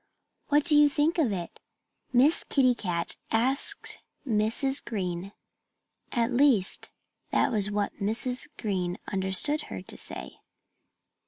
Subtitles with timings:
[0.47, 1.59] "What do you think of that?"
[2.11, 4.83] Miss Kitty Cat asked Mrs.
[4.83, 5.31] Green.
[6.11, 6.89] At least,
[7.29, 8.47] that was what Mrs.
[8.57, 10.37] Green understood her to say.